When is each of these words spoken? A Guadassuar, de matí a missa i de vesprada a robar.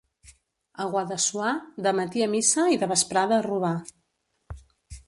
A 0.85 0.87
Guadassuar, 0.95 1.51
de 1.89 1.93
matí 1.99 2.25
a 2.27 2.31
missa 2.33 2.67
i 2.77 2.81
de 2.85 2.91
vesprada 2.95 3.39
a 3.39 3.47
robar. 3.51 3.77